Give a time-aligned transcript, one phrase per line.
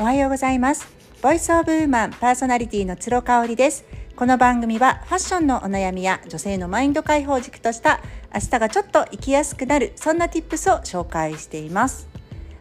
[0.00, 0.86] おはようございます。
[1.22, 3.84] ボイスオブウーマンパーソナリティの鶴香織です。
[4.14, 7.98] この番組はファッションのお悩みや女性のマインド解放軸とした
[8.32, 12.06] 明日がちょっと生きやすくなるそんな tips を紹介しています。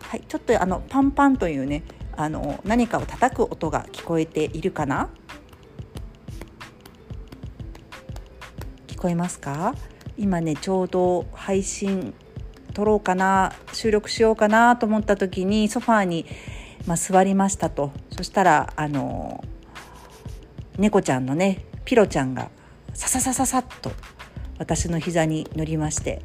[0.01, 1.83] はいちょっとあのパンパンというね
[2.15, 5.09] あの何かを叩く音が聞こえているかな？
[8.87, 9.75] 聞こえますか？
[10.17, 12.15] 今ねちょうど配信
[12.73, 16.25] 撮ろうかな収録しようかなと思った時にソファーに、
[16.87, 17.91] まあ、座りましたと。
[18.11, 19.43] そしたらあの
[20.77, 22.49] 猫ちゃんのねピロちゃんが
[22.93, 23.91] さささささっと
[24.57, 26.23] 私の膝に乗りまして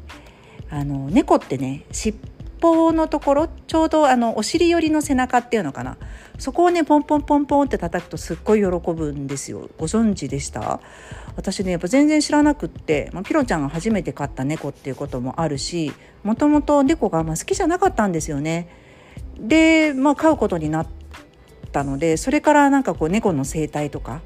[0.69, 2.17] あの猫ってね尻
[2.61, 5.97] 尾のところちょうどあのお尻寄りの背中っていうのかな。
[6.39, 9.69] そこをねポンポンポンポンって叩くとすっごい喜ぶんですよ。
[9.77, 10.79] ご存知でした？
[11.35, 15.91] 私ねやっぱ全然知らなくって、まあ、ピロちゃんが初めて飼った猫っていうこともあるし
[16.23, 18.81] もともと猫がま好きじゃなかったんですよね。
[19.39, 20.87] でまあ飼うことになっ
[21.71, 24.21] たのでそれからなんかこう猫の生態とか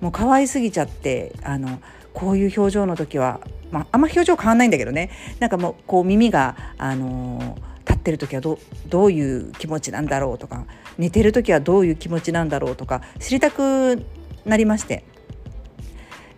[0.00, 1.80] もう可愛すぎちゃってあの
[2.12, 5.10] こういう表情の時は、まあ、あんま表情変わんないんだけどね。
[5.38, 8.58] なんかもうこう耳があのー立ってる時はど
[8.88, 14.04] どういう気持ちなんだろうとか寝てる時はどういう気持ちなんだろうとか知りたく
[14.44, 15.04] なりまして。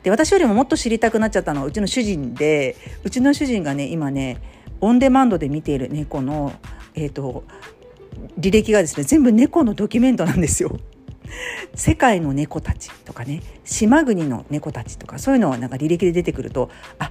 [0.03, 4.39] で私よりももっと知りたくなっちゃったのはうちの主人でうちの主人がね今ね
[4.81, 6.53] オンデマンドで見ている猫の、
[6.97, 7.45] えーと、
[8.39, 10.79] 履歴がですね全部猫のドキュメントなんですよ。
[11.75, 17.11] 世界の猫たちとかね島国の猫たちとかそういうのはなんか履歴で出てくるとあ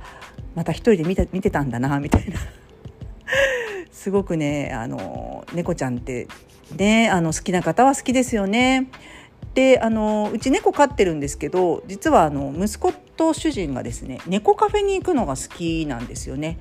[0.55, 2.37] また一人で見て見てたんだなみたいな
[3.91, 6.27] すごくねあの猫ちゃんって
[6.75, 8.87] ねあの好きな方は好きですよね。
[9.53, 16.57] であのうち猫飼ってるんですけど実はあの息子と主人がですね猫カフェに行くのが好きなんですよね。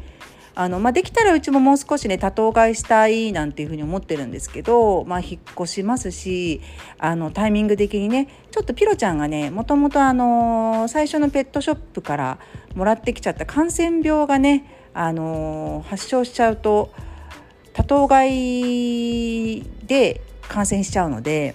[0.60, 6.60] あのまあ、できたらうちももう少しね多頭飼いしたいなんていうふうに思ってるんですけど、まあ、引っ越しますし
[6.98, 12.38] あのタイミング的にねちょっとピロちゃんがねもともとあの最初のペットショップから
[12.74, 16.92] もらってきちゃった感染病がねあの発症しちゃうと
[17.72, 21.54] 多頭飼いで感染しちゃうので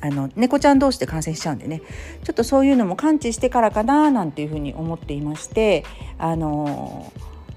[0.00, 1.82] あの猫ちゃん同士で感染しちゃうんでね
[2.22, 5.84] ちょっとそういうのも感知してからかななんていうふうに思っていまして
[6.16, 7.12] あの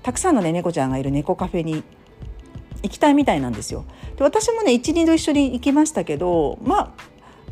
[0.07, 1.83] たくさんのね猫ちゃんがいる猫カフェに
[2.81, 3.83] 行きたいみたいなんですよ。
[4.15, 6.91] で私もね12度一緒に行きましたけどまあ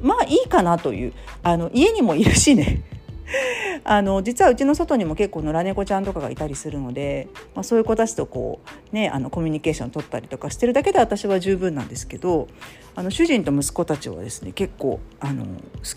[0.01, 1.13] まあいいかなという
[1.43, 2.81] あの家にもいるしね
[3.83, 8.59] あの実はうちの外にも結構野良猫ちゃんとかがいたりするので、まあ、そういう子たちとこ
[8.91, 12.47] う、ね、あのコミュニケーション取ったりとかしてるだけで私は十分なんですけど
[12.95, 15.49] あの主人と息子たちはですね結構あの好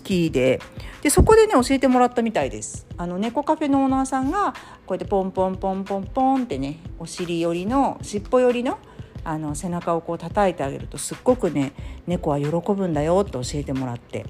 [0.03, 0.59] きで
[1.01, 2.85] でそこでね教えてもらったみたいです。
[2.97, 4.53] あの猫カフェのオーナーさんが
[4.85, 8.77] こうやってポンポンポンポンポンってねお尻寄りの尻尾寄りの
[9.23, 11.73] あの背中をこう叩いてあげるとすっごくね
[12.07, 14.25] 猫は喜ぶんだよって教えてもらって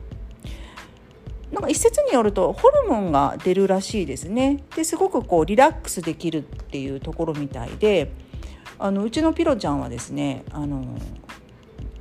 [1.69, 4.63] 一説によるとホルモンが出るらしいですね。
[4.75, 8.11] ですごくこうリラックスできるっていうところみたいで
[8.79, 10.83] あのうちのピロちゃんはですねあの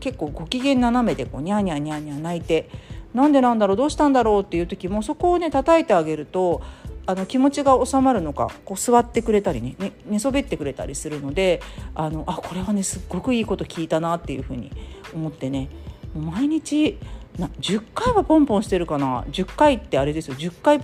[0.01, 2.71] 結構ご機嫌斜めでこうニャーニャーニャーニャー泣いて
[3.13, 3.77] なんでなんだろう？
[3.77, 4.43] どうしたんだろう？
[4.43, 6.63] っていう時もそこをね叩いてあげると
[7.07, 11.61] あの気持ちが収まるのかこう座ってくれたりねね寝そべってくれたりするので
[11.95, 14.71] あのあこれはねすっごくいいこと聞いたなっていうふうに
[15.15, 15.69] 思ってね
[16.15, 16.99] 毎日
[17.39, 20.35] な10回はポンポンしてるかな？10回ってあれですよ。
[20.35, 20.81] 10回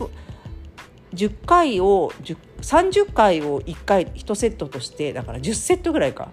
[1.14, 6.30] 10回を10 30回を1回1セットとしてだから10セットぐらいか。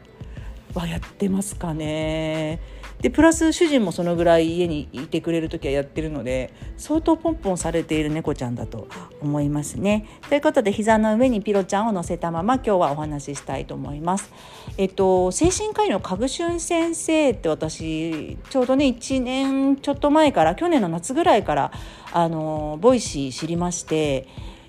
[0.73, 2.61] はやってますかね。
[3.01, 8.87] でプラス主人もそのぐらい家にいてくれる時はやってるので相当ポンポンされている猫ちゃんだと
[9.21, 10.07] 思いますね。
[10.29, 14.31] ということで膝の上にピロちゃんを乗せたまま今日はお話ししたいと思います。
[14.77, 21.71] えっと精神科医のかぐしゅん先生って私ちょうどね1年ちょっと前から去年の夏ぐらいから
[22.13, 24.27] あの Voicy 知りまして。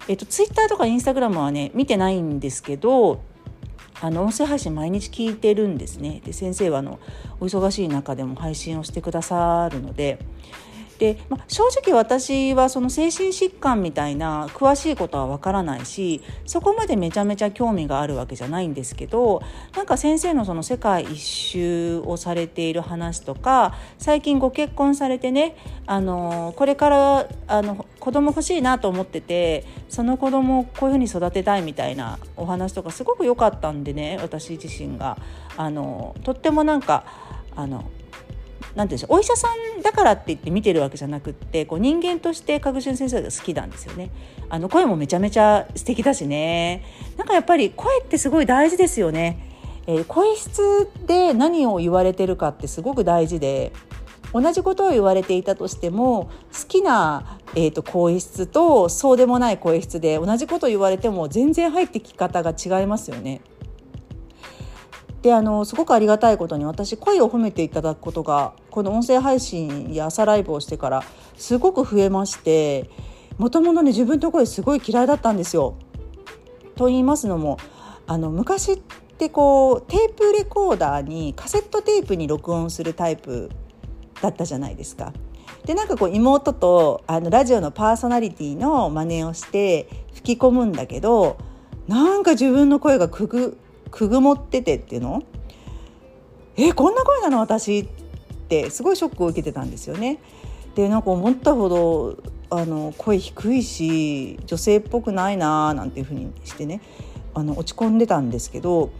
[0.09, 3.20] えっと、ツイッターとかインスタグラムはね見てないんですけど
[4.02, 6.20] あの音声配信毎日聞いてるんですね。
[6.25, 6.99] で先生はあの
[7.38, 10.19] お忙しい中でも配信をしてくださるので
[11.02, 19.43] で、まあ、正直私はその精神疾患みたいな詳しいことはわからないしそこまでめちゃめちゃ興味があるわけじゃないんですけど
[19.75, 25.56] なんか先生のその世界一周をされている話とか最近ご結婚されてね
[25.87, 35.19] あのこれからあの子供欲しいなと思っててその子供をこういうふうに育てたいみたいなお話とかすごく良かったんでね私自身が。
[35.54, 37.04] あのとってもなんか
[37.54, 37.84] あの
[38.74, 39.48] なんていうんでしょうお医者さ
[39.78, 44.10] んだからって言って見てるわけじゃなくってこう人間として角俊先生が好きなんですよね。
[44.48, 46.84] あの声もめちゃめちゃ素敵だしね
[47.16, 49.48] なんかやっぱり声ってすごい大事ですよね。
[49.86, 53.72] えー、声質で何を言われてるかってすごく大事で
[54.32, 63.42] 同じことを言われていたとしても好きな、えーと、声質とそうでもない声質で同じことを言われても全然入ってき方が違いますよね。
[65.22, 71.04] であのすごくありがたいことに私声を褒めていただくことがこの音声配信や朝ライブをしてから
[71.36, 72.90] すごく増えまして
[73.38, 75.76] もともとね自分の声すごい嫌いだったんですよ。
[76.74, 77.58] と言いますのも
[78.06, 83.50] あの昔ってこうテープレコーダーにカセットテープに録音するタイプ
[84.20, 85.12] だったじゃないですか。
[85.64, 91.36] でなんかこう妹とあのラジオのパーソナリティの真似をして吹き込むんだけど
[91.86, 93.58] なんか自分の声がくぐ
[93.92, 95.22] くぐもっててっていうの？
[96.56, 97.80] えこんな声なの私？
[97.80, 97.86] っ
[98.48, 100.18] てすごいショックを受けてたんですよね。
[100.74, 102.16] でなんか思ったほど
[102.50, 106.80] あの声低いし女性っぽくないなーなんていうふうにしてね
[107.34, 108.90] あの落ち込んでたんですけど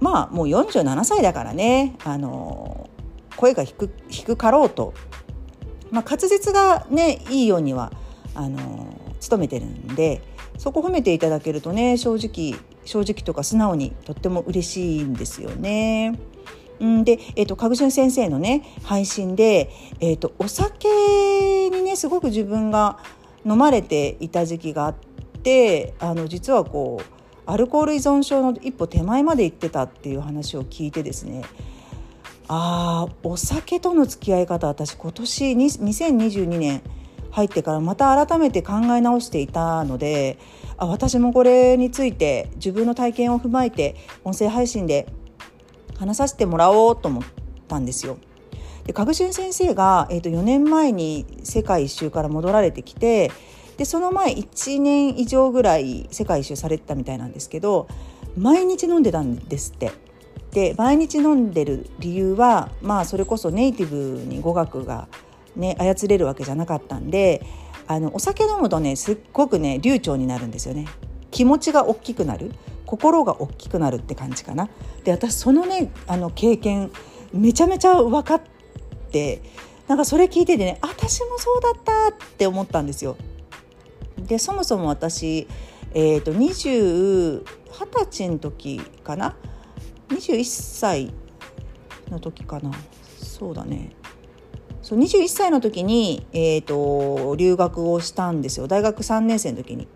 [0.00, 2.90] まあもう47歳だからねあの
[3.36, 4.94] 声が低低かろうと、
[5.90, 7.92] まあ、滑舌がねいいようには
[8.34, 8.94] あの
[9.28, 10.22] 努めてるんで
[10.58, 16.18] そこ褒めていただけるとね正直正直とか素直にとっても嬉しいんですよね。
[16.80, 22.98] うんで、えーと、かぐじゅん先生のね配信で、えーと、お酒にねすごく自分が
[23.46, 24.94] 飲まれていた時期があっ
[25.42, 27.16] てあの実はこう
[27.46, 31.44] アルコール依存症の一歩手前まで行ってたっていう話を聞いてですね
[32.48, 36.82] あお酒との付き合い方私今年2022年
[37.36, 40.38] 入ってからまた改めて考え直していたので
[40.78, 43.94] あ私もこれについて自分の体験を踏まえて
[44.24, 45.06] 音声配信で
[45.98, 47.24] 話させてもらおうと思っ
[47.68, 48.16] たんですよ。
[48.84, 53.30] でかぐしん先生が、えー、と4年前に世界一周から戻られてきて
[53.76, 57.86] でその前1年以上ぐらい世界一周されてたみたいなんですけど
[58.38, 59.92] 毎日飲んでたんですって。
[60.52, 65.06] で毎日飲んでる理由はまあそれこそネイティブに語学が
[65.56, 67.44] ね操れるわけじゃなかったんで
[67.86, 70.86] あのお酒飲むとねすっごくね流暢になるんですよね。
[71.30, 72.52] 気持ちが大きくなる
[72.86, 74.68] 心が大きくなるって感じかな。
[75.04, 76.90] で私そのねあの経験
[77.32, 78.42] めちゃめちゃ分かっ
[79.10, 79.42] て
[79.88, 83.16] なんかそれ聞いててね私もそうだったって思ったんですよ。
[84.18, 85.46] でそもそも私、
[85.94, 89.36] えーと、20, 20歳の時かな
[90.08, 91.12] ？21歳
[92.10, 92.72] の時かな？
[93.18, 93.90] そうだね
[94.86, 99.88] そう21歳の時に、えーと、留学をしたんですよ大学3年生の時に。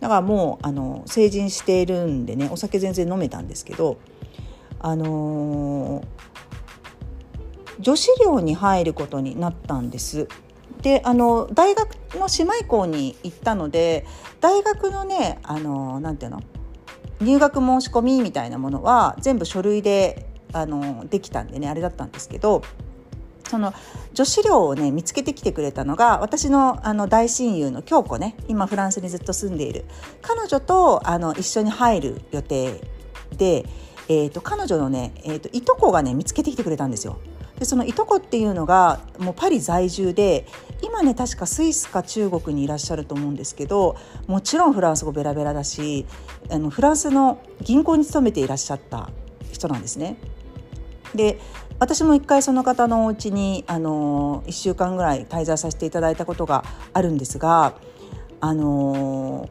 [0.00, 3.98] だからもうあの成人しているんでねお酒全然飲めたんですけど
[4.80, 6.04] あのー、
[7.78, 10.26] 女子寮に入ることになったんです。
[10.82, 14.04] であの大学の姉妹校に行ったので
[14.40, 16.42] 大学のねあのなんていうの
[17.20, 22.62] 入学申し込みみたいなものは全部書類であのできたんでねあれだったんですけど
[23.52, 23.74] その
[24.14, 29.84] 女子寮をね見つけてきてくれたのが私のあの大親友の京子ね今フランスにずっと住んでいる
[30.22, 32.80] 彼女とあの一緒に入る予定
[33.36, 33.66] で、
[34.08, 37.18] えーと、彼女のね、えーといとこがね見つけてきてくれたんですよ。
[37.58, 40.46] でそのいとこっていうのがもうパリ在住で
[40.80, 43.96] 今ね確かスイスか中国にいらっしゃると思うんですけど
[44.26, 46.06] もちろんフランス語ベラベラだし
[46.50, 49.10] あのフランスの銀行に勤めていらっしゃった
[49.52, 50.16] 人なんですね。
[51.14, 51.38] で
[51.82, 57.74] 私も一回その方のお家にあの1週間ぐらい滞在させていただいたことがあるんですが
[58.40, 59.50] あの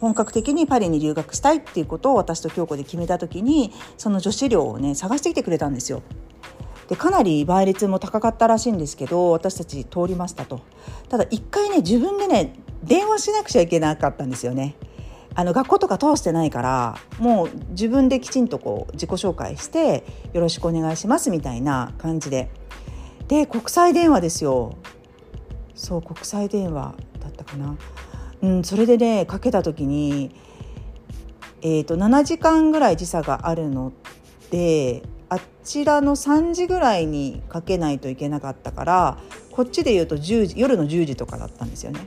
[0.00, 6.02] 本格的にパリに留学したいっていうことを私と京子で決めた時にその女子寮をね探してきてくれたんですよ。
[6.86, 10.60] でかなり倍率も高かったらしいんですけど私たち通りましたと
[11.08, 14.76] ただ一回ね自分でね電話しなくちゃいけなかったんですよね
[15.34, 22.50] あの学校とか通してないからもう自分できちんとこう自己紹介してよろしくお願いしますみたいな感じで。
[23.28, 24.76] で国際電話ですよ。
[25.74, 27.76] そう国際電話だったかな。
[28.42, 30.34] うんそれでねかけた時に
[31.62, 33.92] えーと7時間ぐらい時差があるの
[34.50, 39.18] であちらの3時ぐらいにかけないといけなかったから
[39.50, 42.06] こっちで言うと10時夜の10時とかだったんですよね。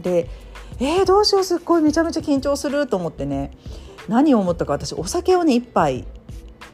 [0.00, 0.28] で
[0.80, 3.52] えー、どうしようすっごいめちゃめちゃ緊張すると思ってね
[4.08, 6.04] 何を思ったか私お酒をね1杯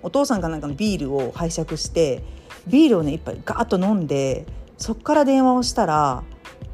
[0.03, 2.23] お父さんかなんかのビールを拝借して
[2.67, 4.47] ビールをね1杯ガーッと飲んで
[4.77, 6.23] そっから電話をしたら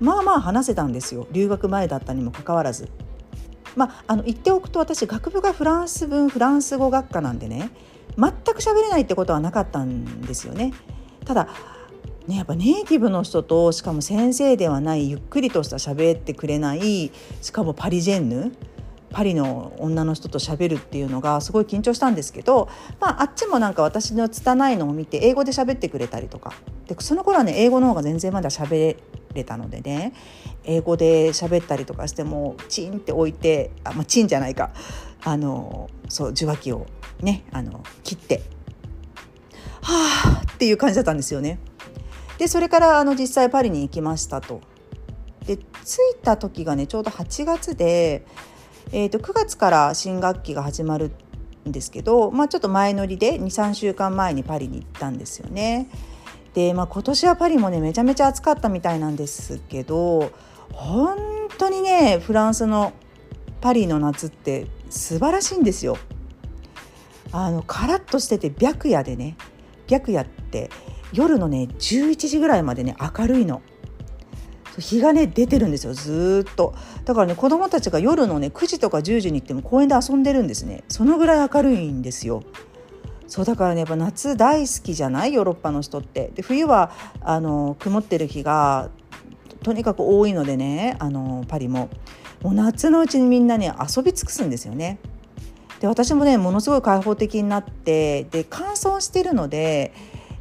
[0.00, 2.88] まあまあ話せたんですよ留学前だったにもかかわらず。
[3.74, 7.70] まあ、あの言っておくと私学部がフランス文フランス語学科なんでね
[8.16, 10.72] 全く喋れないってことはなかったんですよね。
[11.24, 11.48] ただ
[12.26, 17.12] ね、やっぱネイティブの人としかも先生ではないゆっくりとした喋ってくれない
[17.42, 18.52] しかもパリジェンヌ
[19.14, 26.52] パリの女の人と喋るっていうのがすごい緊張したんですけど、まあ、あっちもなんか私の拙いのを見て英語で喋ってくれたりとか
[26.88, 28.96] でその頃はね英語の方が全然まだ喋
[29.34, 30.14] れたのでね
[30.64, 34.72] 英語で喋ったりとかしてもチンって置いてあ、まあ、チンじゃないか
[35.22, 36.86] あのそう受話器を
[37.20, 38.42] ねあの切って
[39.82, 41.58] はあっていう感じだったんですよね。
[42.38, 44.60] でそれからあの実際パリに行きましたと。
[45.46, 45.64] で着い
[46.22, 48.24] た時がねちょうど8月で
[48.92, 51.10] えー、と9月から新学期が始まる
[51.68, 55.88] んですけど、まあ、ちょっと前乗りで23週間前にパリに行ったんですよね。
[56.52, 60.30] で、まあ、今年はパリもねめちゃめちゃ暑かったみたいなんですけど
[60.72, 61.18] 本
[61.58, 62.92] 当にねフランスの
[63.60, 65.96] パリの夏って素晴らしいんですよ。
[67.32, 69.36] あのカラッとしてて白夜でね
[69.88, 70.70] 白夜って
[71.12, 73.62] 夜のね11時ぐらいまでね明るいの。
[74.76, 76.74] 日がね出てるんですよずっと。
[77.04, 80.82] だからね子供たちが夜のね9時とか10時に行っても公園で遊んでるんですね。
[80.88, 82.42] そのぐらい明るいんですよ。
[83.28, 85.32] そうだからねやっぱ夏大好きじゃない？
[85.32, 86.32] ヨーロッパの人って。
[86.34, 88.90] で冬はあの曇ってる日が
[89.62, 91.88] とにかく多いのでねあのパリも。
[92.42, 94.98] もう夏のうちにみんなね遊び尽くすんですよね。
[95.80, 99.94] で私もねものすごい開放的になってで乾燥してるので、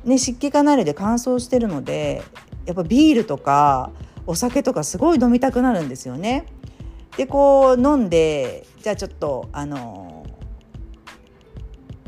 [0.04, 2.24] ね、湿気が慣れで乾燥してるので
[2.66, 3.92] やっぱビールとか
[4.26, 6.46] お酒とかすごい飲みたくなるんですよね。
[7.18, 10.26] でこう飲んでじゃあちょっとあの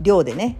[0.01, 0.57] 寮でね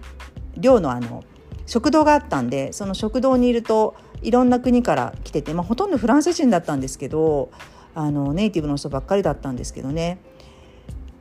[0.58, 1.24] 寮のあの
[1.65, 7.50] 食堂があったんでその食堂にいるといろんな国から来てて、まあ、ほとんどフランス人だったんですけど
[7.96, 10.20] あのネイティブの人ばっかりだったんですけどね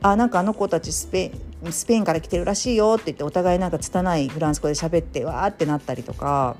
[0.01, 1.31] あなんかあの子たちスペ
[1.71, 6.55] スペインから来てるらしいよって言ってお互いなんか拙いフランス語で喋ってわーってなったりとか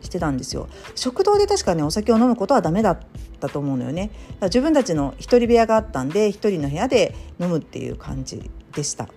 [0.00, 0.68] してたんですよ。
[0.94, 2.98] 食堂で確かねお酒を飲むことはダメだっ
[3.40, 4.10] たと思うのよね。
[4.42, 9.08] 自分たちの一人部屋があったんで一人の部屋で飲むっていう感じでした。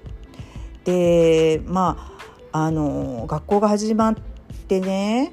[0.84, 2.18] でま
[2.52, 4.16] ああの学校が始まっ
[4.68, 5.32] てね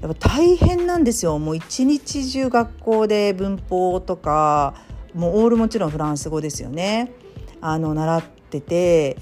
[0.00, 1.38] やっぱ大変なんですよ。
[1.38, 4.74] もう一日中学校で文法とか
[5.14, 7.12] もうオールもちろんフランス語ですよね。
[7.60, 9.16] あの習ってて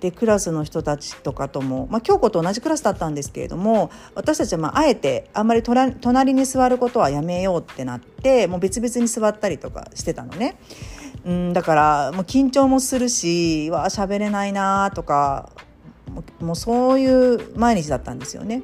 [0.00, 10.58] でクラスの人たちとかとも、まあ、京子と同じクラスだったんですけれども私たちはまああえてあんまり隣に座ることはやめようってなってもう別々に座ったりとかしてたのね。
[11.24, 15.50] うん、だからもう緊張もするしわあ喋れないなとか
[16.40, 18.62] もうそういう毎日だったんですよね。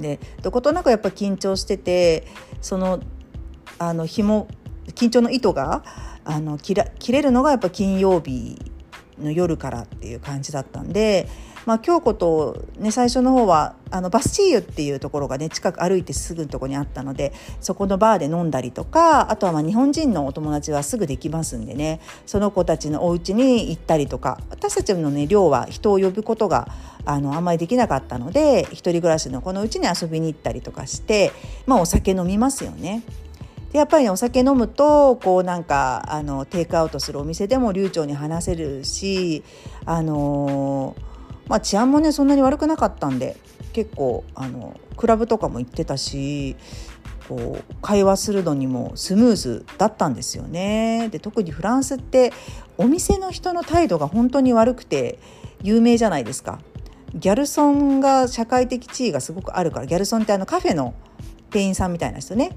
[0.00, 2.26] でどことなくやっぱ緊張してて
[2.60, 3.00] その
[3.78, 4.48] あの紐
[4.94, 5.84] 緊張の糸が
[6.24, 6.74] あの切
[7.12, 8.58] れるのがやっぱ金曜日
[9.20, 11.28] の夜からっていう感じだったんで、
[11.66, 26.68] まあ、京子と、ね、最初の方はあのバスチーユっていうところがね近く歩いてすぐのとこにあったのでそこのバーで飲んだりとかあとはま日本人のお友達はすぐできますんでねその子たちのお家に行ったりとか私たちのね寮は人を呼ぶことが
[27.04, 31.32] あのあんまりできなかったので一人暮らしのこのうちに遊びに行ったりとかして、
[31.66, 33.02] まあ、お酒飲みますよね。
[33.76, 39.44] でやっぱり、ね、お酒飲むとこうなんかあのテイクアウトするお店でも流暢に話せるし
[39.84, 40.96] あの
[41.46, 43.36] まあ、治安もねそんなに悪くなかったんで
[43.72, 46.56] 結構あのクラブとかも行ってたし
[47.28, 51.08] こう会話するのにもスムーズだったんですよね。
[51.12, 52.32] で特にフランスって
[52.78, 55.20] お店の人の態度が本当に悪くて
[55.62, 56.60] 有名じゃないですか。
[57.14, 60.94] ギャルソンが社会的地位がすごくあるからギャルソンってあのカフェの
[61.50, 62.56] 店員さんみたいな人ね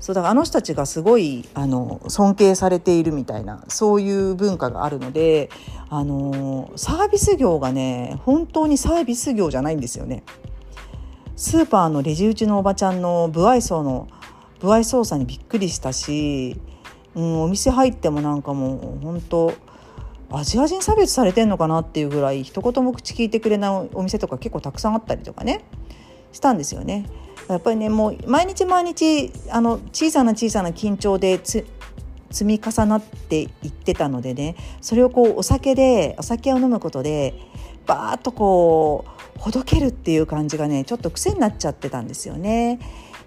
[0.00, 5.50] そうだからあの人たちがすごいあの尊敬されているみたいなそういう文化があるので
[5.90, 10.22] あのサービス業がね本当にサービス業じゃないんですよね。
[11.36, 14.08] スーパーのレジ打ちのおばちゃんの不愛想の
[14.60, 16.60] 不愛想さにびっくりしたし、
[17.14, 19.54] うん、お店入ってもなんかもう本当
[20.30, 25.64] アジア人差別されてんのかなっていうぐらい一言も口聞いてくれないお店とか結構たくさんあったりとかね
[26.32, 27.06] したんですよね。
[27.48, 31.64] やっぱりねもう毎日毎日あの小さな小さな緊張で積
[32.44, 37.34] み重なっていってたのでねそれをこうお酒でお酒を飲むことで
[37.86, 39.06] バーッとこ
[39.36, 42.78] うほどけるっていう感じがねちょっと癖になっちゃってたんですよね。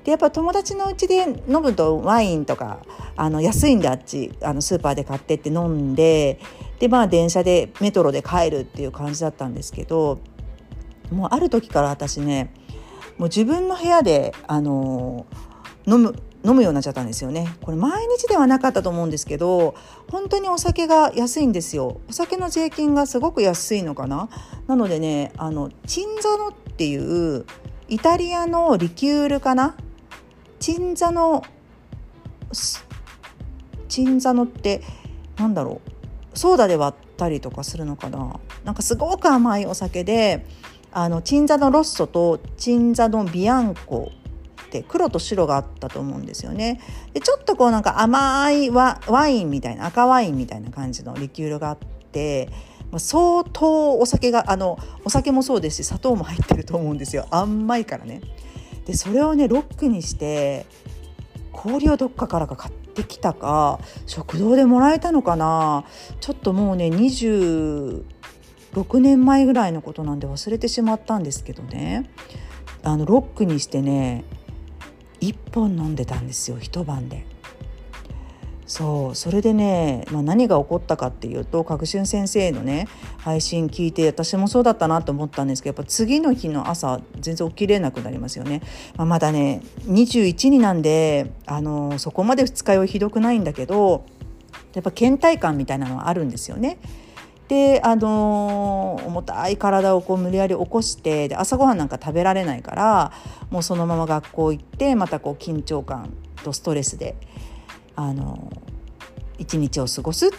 [0.03, 2.79] でやっぱ友達のうちで飲むとワインとか
[3.15, 6.39] あの安いんであっちあのスーパーで買ってって飲んで
[6.79, 10.19] でまあ電車でメトロで帰るっていう感じだったんですけど
[11.11, 12.51] もうある時から私ね
[13.21, 15.27] もう自分の部屋で、あの
[15.85, 17.55] 飲む飲むようになっちゃったんですよね。
[17.61, 19.75] これ毎日ではなかったと思うんですけど
[20.09, 22.01] 本当にお酒が安いんですよ。
[22.09, 24.27] お酒の税金がすごく安いのかな。
[24.65, 27.45] なのでねあのチンザノっていう
[27.89, 29.75] イタリアのリキュールかな。
[30.59, 31.43] チンザノ
[33.87, 34.81] チンザノって
[35.37, 35.79] なんだろ
[36.33, 36.39] う。
[36.39, 38.39] ソーダで割ったりとかするのかな。
[38.63, 40.43] なんかすごく甘いお酒で
[40.91, 44.11] あの鎮座のロッソと鎮座のビアンコ
[44.65, 46.81] って黒と白があったと思うんですよね。
[47.13, 52.49] でちょっとこうなんか甘いワインみたいな赤ワインみたいな感じのリキュールがあって
[52.97, 58.21] 相当お酒があのお酒もそうですし砂糖も入ってると思うんですよ甘いからね。
[58.85, 60.65] でそれをねロックにして
[61.51, 65.85] 氷をどっかからか買ってきたか食堂でもらえたのかな
[66.19, 66.89] ちょっともうね
[68.73, 72.09] 6年前ぐらいのことなんで忘れてしまったんですけどね
[72.83, 74.23] あのロックにしてね
[75.19, 77.25] 1本飲んでたんですよ一晩で。
[78.71, 82.87] そうそれでね、まあ、何が起こったかっていうと角春先生のね
[83.17, 88.61] 配信聞いて私もそうだったなと思ったんですけどやっぱ次の日の朝全然起きれなくなりますよね。
[88.95, 94.05] まあ、まだね21になんであのそこまで二日酔いひどくないんだけど
[94.73, 96.77] やっぱ倦怠感みたいなのはあるんですよね。
[97.51, 103.11] であのー、重たい体をこう無理やり起こしてで朝ごはんなんか食べられないから
[103.49, 106.13] もうそのまま学校行ってまたこう緊張感
[106.45, 107.17] とストレスで
[107.97, 108.49] あの
[109.37, 110.29] 一日を過ごすっ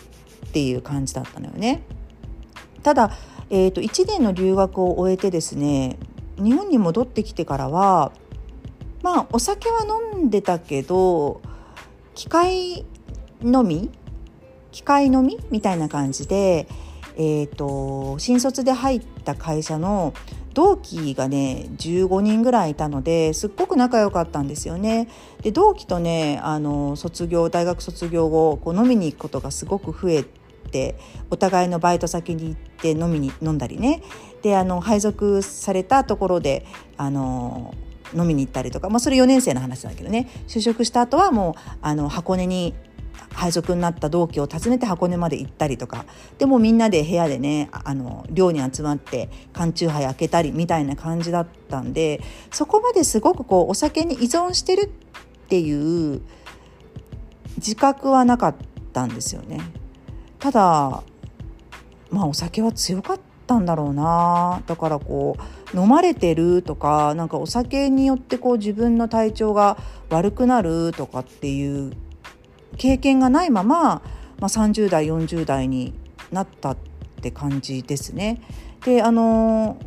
[0.54, 1.82] ていう感じだったのよね。
[2.82, 3.12] ただ、
[3.50, 5.98] えーと、1年の留学を終えてですね
[6.38, 8.12] 日本に戻ってきてからは
[9.02, 11.42] まあお酒は飲んでたけど
[12.14, 12.86] 機械
[13.42, 13.90] のみ
[14.70, 16.66] 機械のみみたいな感じで、
[17.16, 20.14] えーと新卒で入った会社の
[20.54, 25.08] 同期がね15人ぐらいいたのですっごく仲良かったんですよね。
[25.42, 30.24] で同期とねあの卒業大学卒業後こう飲みに行くことがすごく増え
[30.70, 30.98] て
[31.30, 34.02] お互いのバイト先に行って飲みに飲んだりね
[34.42, 36.66] であの配属されたところで
[36.96, 37.74] あの
[38.14, 42.74] 飲みに行ったりとか、まあ、それ4年生の話だけどね就職した後はもうあの箱根に
[43.32, 46.04] 配属になった同期を訪ねて箱根まで行ったりとか
[46.38, 56.20] でもみんなで部屋でねあの寮に集まって缶チューハイ開けたりみたいな感じだったんでそこまですごくこうお酒に依存してるっていう
[57.56, 58.54] 自覚はなかっ
[58.92, 59.60] たんですよね。
[60.38, 61.02] ただ
[62.10, 65.36] まあお酒は強かったんだろうなだからこ
[65.74, 69.78] う飲まれてるとかなんかお酒によってこう自分の体調が
[70.10, 71.92] 悪くなるとかっていう
[72.76, 74.02] 経験がないまま、ま
[74.40, 75.94] あ、30代40代に
[76.30, 76.76] なったっ
[77.20, 78.42] て感じですね。
[78.84, 79.78] であの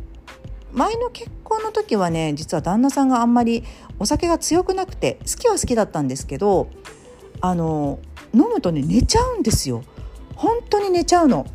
[0.72, 3.64] 前の結婚の時はね実は旦那さんがあんまり
[3.98, 6.68] お酒が強くなくて好きは好きだったんですけど
[7.40, 7.98] あの
[8.34, 9.82] 飲むとね寝ちゃうんですよ。
[10.34, 11.46] 本当に寝ちゃうの。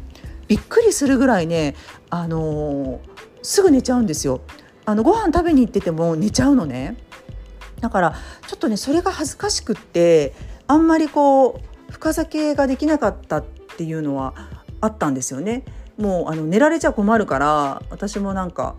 [0.48, 1.76] びっくりするぐらいね
[2.10, 3.00] あの
[3.41, 4.41] すぐ寝ちゃうんですよ。
[4.86, 6.98] あのご飯食べに行ってても寝ちゃうのね。
[7.80, 8.15] だから
[8.48, 10.34] ちょっとねそれが恥ずかしくって
[10.72, 13.44] あんまりこう深酒ができなかったっ
[13.76, 14.34] ていうのは
[14.80, 15.64] あったんですよね。
[15.98, 18.76] もうあの寝られちゃ困るから私もなんか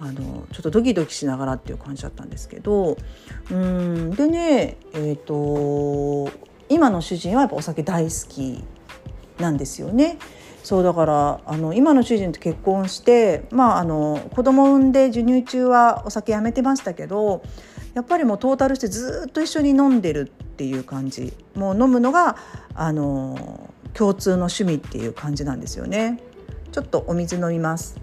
[0.00, 2.96] あのちょっとドキドキしながらっていう感じだったんですけど
[3.50, 6.32] うんでねえっ、ー、と
[6.70, 8.64] 今の主人はやっぱお酒大好き
[9.38, 10.18] なんですよね。
[10.62, 17.42] そうだからあの今の主人と結婚して、まあ、あの子供産んで授乳中はお酒やめてましたけど
[17.94, 21.32] やっぱりもうトータルしてずっと一緒に飲んでるっていう感じ。
[21.54, 22.36] もう飲むのが
[22.74, 26.20] あの共通の趣味っていう感じなんですよね。
[26.72, 28.00] ちょっとお水飲みます。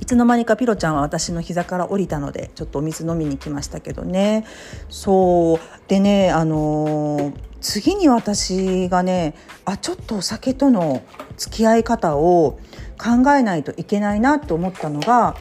[0.00, 4.44] いつの間にかピロちゃんは私の膝から降りたのでちょっとお水飲みに来ましたけどね。
[4.88, 5.88] そう。
[5.88, 11.02] でねあの次に私がねあちょっとお酒との
[11.36, 12.60] 付き合い方を
[12.96, 15.34] 考えないといけないなと思ったのが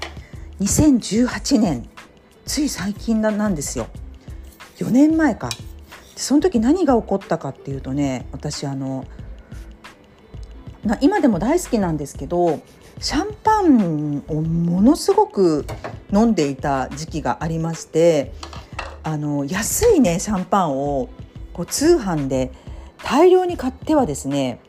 [0.60, 1.90] 2018年。
[2.46, 3.88] つい最近なんですよ。
[4.78, 5.50] 4年前か。
[6.16, 9.06] その時何が起こったかっていうとね私あの
[11.02, 12.62] 今でも大好きなんですけど
[13.00, 15.66] シャンパンをものすごく
[16.14, 18.32] 飲んでいた時期がありまして
[19.04, 21.10] あの安いねシャンパンを
[21.54, 22.52] こう通販で
[23.04, 24.60] 大量に買ってはですね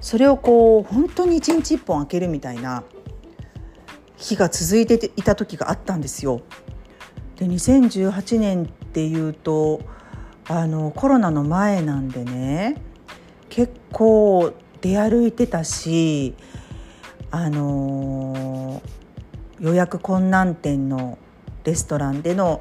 [0.00, 2.84] それをこう本当に1日1本開けるみたいな
[4.16, 6.42] 日が続いていた時があったんですよ。
[7.36, 9.80] で2018年っていうと
[10.48, 12.80] あのコロナの前なんでね
[13.48, 16.34] 結構出歩いてたし
[17.30, 18.82] あの
[19.60, 21.18] 予約困難店の
[21.64, 22.60] レストランでの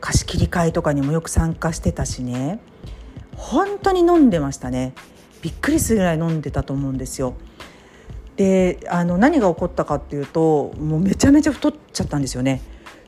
[0.00, 2.60] 貸し切り会とかにもよく参加してたしね
[3.36, 4.94] 本当に飲んでましたね
[5.42, 7.34] びっくりするぐらい飲んでたと思うんですよ。
[8.36, 12.60] であの何が起こったかっていうともうめちゃめちゃ太っちゃったんですよね。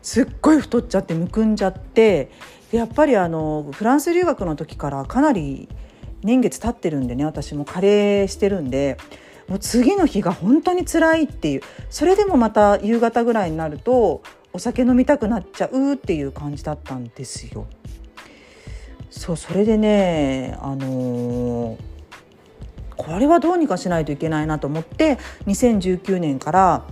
[0.02, 2.30] すっごい太っちゃってむくんじゃって
[2.72, 5.68] やっぱりあのフランス留学の時からかなり
[6.22, 8.96] 年月経ってるんでね私も加齢してるんで
[9.48, 17.66] もう次の日が本当に辛いっていうそれでもまた夕方ぐらいになるとお酒飲みたくなっちゃうっていう感じだったんですよ。
[19.10, 21.78] そうそれでねあのー、
[22.98, 26.84] これはどうにかしないといけないなと思って2019年から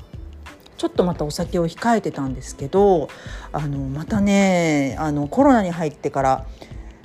[0.79, 3.09] ちょっとまたお酒を控えてたんですけど
[3.53, 6.47] あのまたねあのコロナに入ってから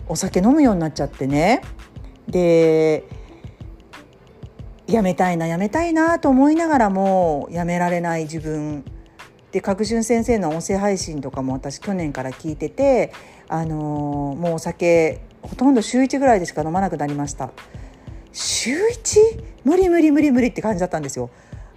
[0.07, 1.61] お酒飲むようになっちゃってね。
[2.27, 3.03] で
[4.87, 8.83] やめたいなやめたいなと思いながらもやめられない自分。
[9.51, 13.13] で角春先生の音声配信とかも私去年から聞いてて、
[13.47, 13.75] あの、
[14.37, 17.51] もうお酒ほとんど週1ぐらいでしか飲まなくなりました。
[18.33, 19.43] 週 1?
[19.63, 21.29] 無理無理無理無理って感じだったんですよ。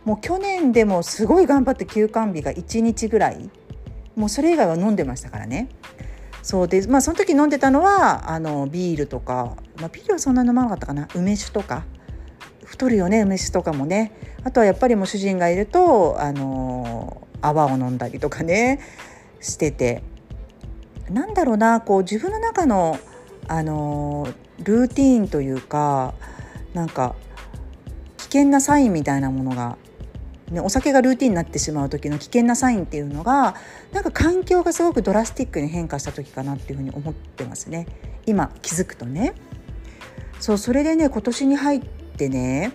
[0.05, 3.51] もう去年でもすごい頑張って休館日が1日ぐらい。
[4.17, 5.69] もうそれ以外は飲んでましたからね。
[6.43, 11.09] そうでまあその時飲んでたのはあのビールとか、まあ、ビールはそんな飲まなかったかな。
[11.15, 11.85] 梅酒とか。
[12.65, 14.13] 太るよね梅酒とかもね。
[14.43, 18.81] あとはやっぱりもう主人がいるとあの泡を飲んだりとかね。
[19.41, 20.03] してて。
[21.11, 22.99] なんだろうなこう自分の中の
[23.47, 24.27] あの
[24.63, 26.15] ルーティーンというか
[26.75, 27.15] なんか
[28.19, 29.79] 危険なサインみたいなものが
[30.51, 33.55] ね、お酒がルーティンになってしまう時の危険なサインっていうのが
[33.93, 37.87] なんか環境がすごくドラスティックに変化した時かなっていうふうに思ってますね。
[38.27, 39.35] 今気づくとね。
[40.41, 42.73] そうそれでね今年に入ってね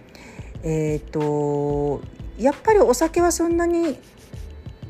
[0.63, 2.01] えっ、ー、と
[2.39, 3.99] やっぱりお酒はそんなに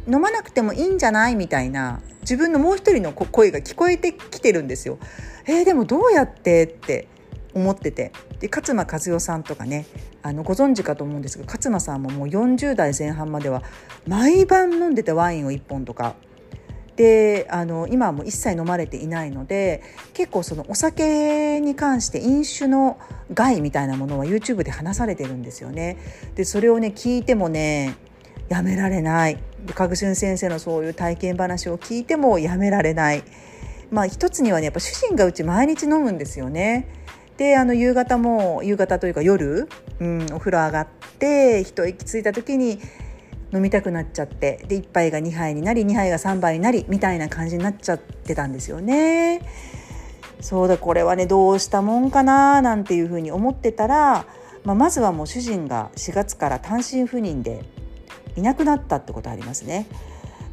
[0.07, 4.97] 飲まなくてもいいんじゃないみたいな自分のもう一人の声が聞こえてきてるんですよ。
[5.45, 7.07] えー、でもどうやってって
[7.53, 8.13] 思ってて。
[8.39, 9.85] で勝間和代さんとかね
[10.21, 13.63] あのご存知かと思うんですが勝間さんももう40代前半までは
[14.07, 16.15] 毎晩飲んでてワインを1本とか
[16.99, 19.81] であの今はもう一切飲まれていないので
[20.13, 22.99] 結構そのお酒に関して飲酒の
[23.33, 25.97] 害みたいなものは YouTube で話されてるんですよね。
[26.35, 27.95] でそれをね聞いてもね
[28.49, 33.23] やめられないでかぐしゅん先生のそういう体験話を聞いてもやめられない。
[33.91, 36.98] まあ一つにはねやっぱ主人がうち毎日飲むんですよね。
[37.39, 39.69] であの夕方も夕方というか夜、
[40.01, 40.87] うん、お風呂上がっ
[41.19, 42.81] て一息ついた時に
[43.53, 49.41] 飲みたくなっちゃってで1杯が2杯になり2杯が3杯になりみたいな感じになっちゃってたんですよね。
[50.41, 54.25] そうだこれはねどうしたもんかななんていうふうに思ってたら、
[54.65, 57.63] まあ、まずはもう主人が4月から単身赴任で
[58.35, 59.87] いなくなったってことありますね。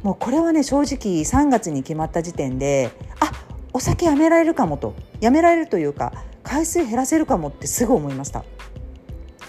[0.03, 3.29] もうこれはね正直3月に決まった時点であ
[3.73, 6.13] お酒やめられるかもとやめられるというか
[6.47, 8.45] 回数減らせるかもってすぐ思いました。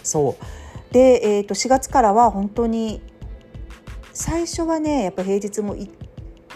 [0.02, 0.92] そう。
[0.92, 3.00] で、えー、と4月からは本当に
[4.12, 5.76] 最初はねやっぱ平日も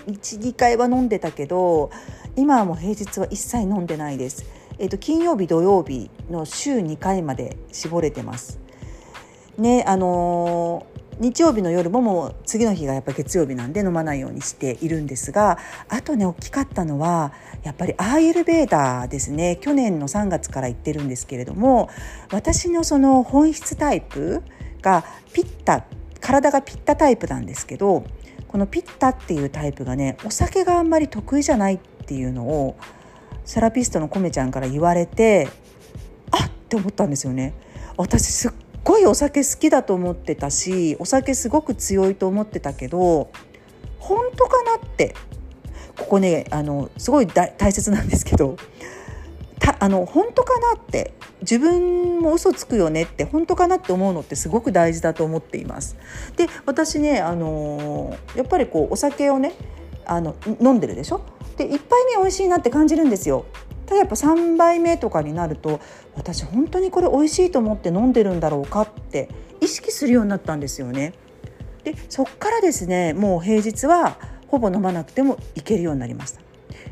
[0.07, 1.91] 12回は飲んでたけど
[2.35, 4.45] 今はもう平日は一切飲んでないです、
[4.79, 8.59] えー、と金曜日土曜日の週2回まで絞れてます。
[9.59, 10.87] ねあの
[11.19, 21.91] 日曜日の夜ももう次の日がやっぱ月曜日なんで飲まないようにしているんですがあとね大きかったのはやっぱりアーユルベーダーですね去年の3月から言ってるんですけれども
[22.31, 24.43] 私のその本質タイプ
[24.81, 25.85] がピッタ
[26.21, 28.05] 体がピッタタイプなんですけど
[28.49, 32.77] このピッタっていうタイプがねお酒があんまり得意じゃないっていうのを
[33.45, 35.49] セラピストのコメちゃんから言われて
[36.31, 37.55] あって思ったんですよね。
[37.97, 38.53] 私すっ
[38.85, 43.31] ごいお酒好きだと思ってたしお酒すごく強いと思ってたけど
[43.99, 45.15] 本当かなって。
[45.99, 48.57] ここねあのすごい大切なんですけど
[49.59, 51.13] たあの本当かなって。
[51.43, 55.97] 自分も嘘つくよねって本当かなって思うのってすごく大事だと思っています。
[56.37, 59.53] で私ねあのやっぱりこうお酒をね
[60.07, 61.21] あの飲んでるでしょ？
[61.57, 63.45] で1杯目美味しいなって感じるんですよ。
[63.93, 65.79] ただやっぱ3杯目とかになると
[66.17, 69.29] 私本当にこれ美味しいと思って飲んでるんだろうかって
[69.61, 71.13] 意識するようになったんですよね。
[71.85, 74.17] でそっからですねもう平日は
[74.49, 76.41] ほぼ飲まなくてもいけるようになりました。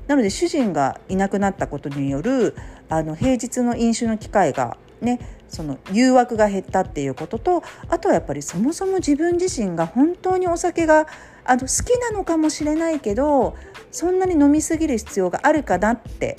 [0.08, 2.54] なので主人がいなくなったことによる
[2.90, 11.06] あの平日の飲酒の機会がねその誘惑が減ったっていうこととあとはやっぱりそもそも自分自身が本当にお酒が
[11.44, 13.56] あの好きなのかもしれないけど
[13.90, 16.36] そんなに飲み過ぎる必要があるかなって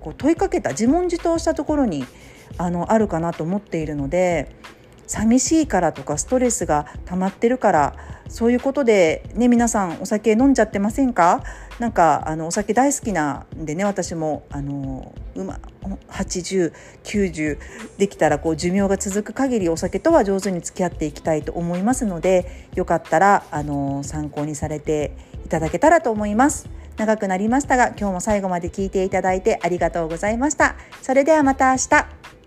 [0.00, 2.04] こう問いかけた自問自答したところに
[2.58, 4.54] あのあるかなと思っているので
[5.06, 7.96] 寂しいからとかストレスが溜まってるから
[8.28, 11.42] そういうことでね皆さんお酒飲んじゃってませんか？
[11.80, 15.58] なんかあのお酒大好きなんでね私もあの、ま、
[16.10, 17.58] 8090
[17.98, 26.68] できたらこう寿命が続く限りお酒とは上手に付き合っていきたいと思いますのでよかったらあの参考にされていただけたらと思います。
[27.00, 30.76] 長くなりましたが今日も最後まで聞いていただいてありがとうございました。
[31.00, 32.39] それではまた明日。